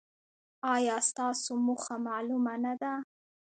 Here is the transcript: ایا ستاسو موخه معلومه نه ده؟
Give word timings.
ایا 0.75 0.97
ستاسو 1.09 1.51
موخه 1.65 1.95
معلومه 2.07 2.55
نه 2.63 2.73
ده؟ 2.81 2.93